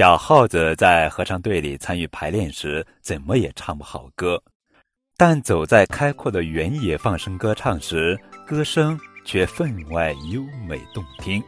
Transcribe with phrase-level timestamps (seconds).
[0.00, 4.42] 小耗子在合唱队里参与排练时，怎么也唱不好歌，
[5.14, 11.44] 但走在开阔的原野放声歌唱时，歌声却分外优美动听。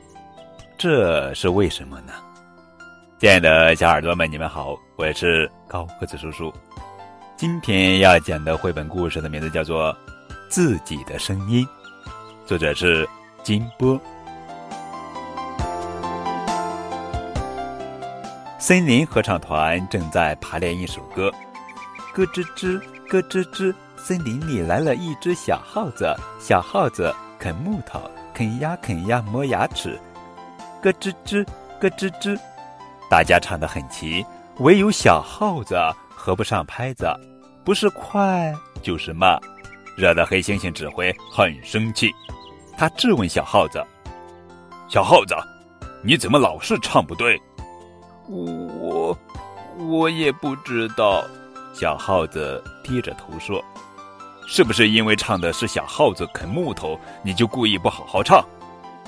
[0.77, 2.12] 这是为什么呢？
[3.19, 6.53] 亲爱的小耳朵们，你们好，我是高个子叔叔。
[7.39, 9.95] 今天要讲的绘本故事的名字叫做
[10.50, 11.66] 《自己的声音》，
[12.46, 13.09] 作者是
[13.43, 13.98] 金波。
[18.62, 21.32] 森林合唱团正在排练一首歌，
[22.14, 26.14] 咯吱吱，咯吱吱，森林里来了一只小耗子。
[26.39, 28.00] 小耗子啃木头，
[28.32, 29.98] 啃呀啃呀磨牙齿，
[30.80, 31.44] 咯吱吱，
[31.80, 32.39] 咯吱吱。
[33.11, 34.25] 大家唱得很齐，
[34.58, 35.77] 唯有小耗子
[36.08, 37.12] 合不上拍子，
[37.64, 39.36] 不是快就是慢，
[39.97, 42.12] 惹得黑猩猩指挥很生气。
[42.78, 43.84] 他质问小耗子
[44.89, 45.34] ：“小耗子，
[46.05, 47.36] 你怎么老是唱不对？”
[48.28, 49.17] 我
[49.78, 51.25] 我也不知道，
[51.75, 53.62] 小耗子低着头说
[54.47, 58.45] ：“是不是因为唱的是小耗子啃木头，你就故意不好好唱？”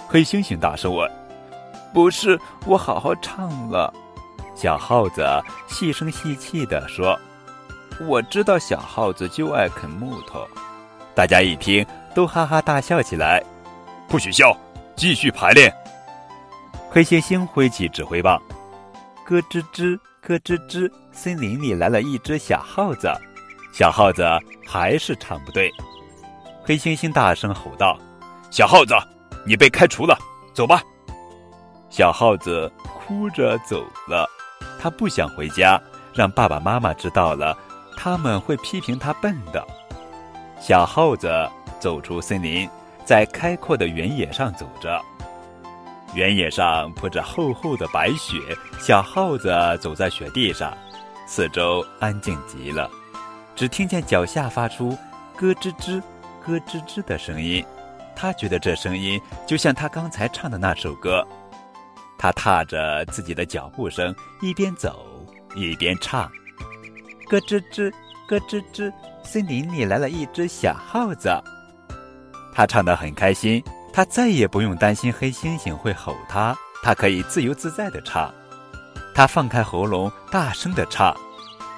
[0.08, 1.10] 黑猩猩大声问
[1.92, 3.92] ：“不是，我好好唱了。”
[4.54, 5.26] 小耗子
[5.66, 7.18] 细声细气地说
[8.06, 10.46] ：“我知道小耗子就爱啃木头。”
[11.14, 13.42] 大家一听，都哈哈大笑起来。
[14.08, 14.56] 不许笑，
[14.96, 15.72] 继续排练。
[16.90, 18.40] 黑猩猩挥起指挥棒。
[19.24, 23.10] 咯吱吱，咯吱吱，森林里来了一只小耗子。
[23.72, 24.22] 小耗子
[24.66, 25.70] 还是唱不对。
[26.62, 27.98] 黑猩猩大声吼道
[28.50, 28.94] ：“小耗子，
[29.46, 30.16] 你被开除了，
[30.52, 30.82] 走吧！”
[31.90, 34.28] 小耗子哭着走了。
[34.78, 35.80] 他不想回家，
[36.12, 37.56] 让爸爸妈妈知道了，
[37.96, 39.66] 他们会批评他笨的。
[40.60, 41.28] 小耗子
[41.80, 42.68] 走出森林，
[43.04, 45.02] 在开阔的原野上走着。
[46.14, 48.38] 原野上铺着厚厚的白雪，
[48.78, 50.72] 小耗子走在雪地上，
[51.26, 52.88] 四周安静极了，
[53.56, 54.96] 只听见脚下发出
[55.36, 56.00] 咯吱吱、
[56.44, 57.64] 咯吱吱的声音。
[58.14, 61.26] 他觉得这声音就像他刚才唱的那首歌。
[62.16, 65.04] 他踏着自己的脚步声，一边走
[65.56, 66.30] 一边唱：
[67.28, 67.92] 咯吱吱、
[68.28, 68.92] 咯吱吱，
[69.24, 71.28] 森林里来了一只小耗子。
[72.54, 73.60] 他唱得很开心。
[73.94, 78.28] 他再也不用担心黑猩猩会吼他，他可以自由自在地唱。
[79.14, 81.16] 他放开喉咙，大声地唱。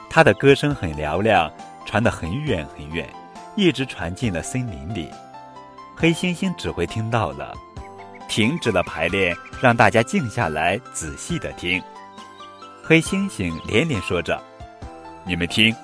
[0.08, 1.52] 他的歌声很嘹亮，
[1.84, 3.06] 传得很远很远，
[3.54, 5.10] 一直传进了森林里。
[5.94, 7.52] 黑猩猩指挥听到了，
[8.30, 11.82] 停止了排练，让大家静下来，仔细地听。
[12.82, 14.42] 黑猩猩连连说着
[15.26, 15.76] ：“你们听，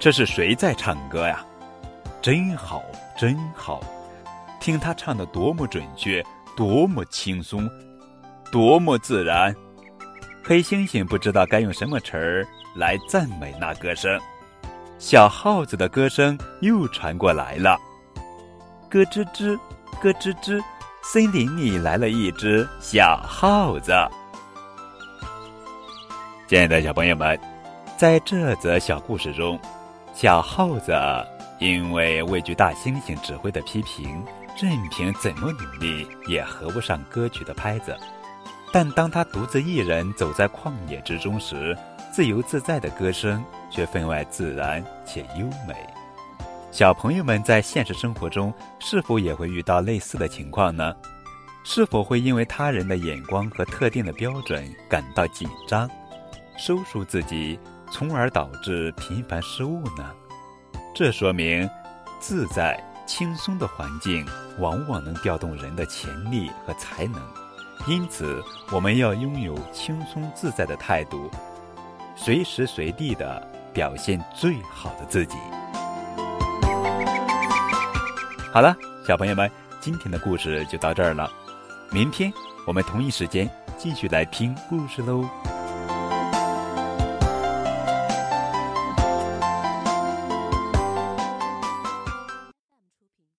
[0.00, 1.46] 这是谁在唱歌呀？
[2.20, 2.82] 真好，
[3.16, 3.80] 真好。”
[4.66, 6.20] 听他唱的多么准确，
[6.56, 7.70] 多么轻松，
[8.50, 9.54] 多么自然。
[10.42, 12.44] 黑猩猩不知道该用什么词儿
[12.74, 14.20] 来赞美那歌声。
[14.98, 17.78] 小耗子的歌声又传过来了，
[18.90, 19.56] 咯吱吱，
[20.02, 20.60] 咯吱吱，
[21.00, 23.92] 森林里来了一只小耗子。
[26.48, 27.38] 亲爱的小朋友们，
[27.96, 29.56] 在这则小故事中，
[30.12, 30.92] 小耗子
[31.60, 34.20] 因为畏惧大猩猩指挥的批评。
[34.60, 37.96] 任凭怎么努力，也合不上歌曲的拍子。
[38.72, 41.76] 但当他独自一人走在旷野之中时，
[42.12, 45.74] 自由自在的歌声却分外自然且优美。
[46.72, 50.94] 小朋友们在现实生活中是否也会遇到类似的情况呢？
[51.64, 55.90] 是否会因为他人的眼光和特定的标准感到紧张，
[56.56, 57.58] 收束自己，
[57.90, 60.14] 从而导致频繁失误呢？
[60.94, 61.68] 这说明
[62.20, 62.82] 自在。
[63.06, 64.26] 轻松的环境
[64.58, 67.22] 往往能调动人的潜力和才能，
[67.86, 71.30] 因此我们要拥有轻松自在的态度，
[72.16, 73.40] 随时随地的
[73.72, 75.36] 表现最好的自己。
[78.52, 78.74] 好了，
[79.06, 79.50] 小朋友们，
[79.80, 81.30] 今天的故事就到这儿了，
[81.90, 82.32] 明天
[82.66, 85.24] 我们同一时间继续来听故事喽。